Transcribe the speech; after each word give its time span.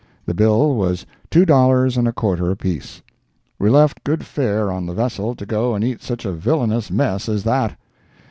The 0.25 0.33
bill 0.33 0.73
was 0.73 1.05
two 1.29 1.45
dollars 1.45 1.95
and 1.95 2.07
a 2.07 2.11
quarter 2.11 2.49
apiece. 2.49 3.03
We 3.59 3.69
left 3.69 4.03
good 4.03 4.25
fare 4.25 4.71
on 4.71 4.87
the 4.87 4.95
vessel 4.95 5.35
to 5.35 5.45
go 5.45 5.75
and 5.75 5.83
eat 5.83 6.01
such 6.01 6.25
a 6.25 6.31
villainous 6.31 6.89
mess 6.89 7.29
as 7.29 7.43
that. 7.43 7.77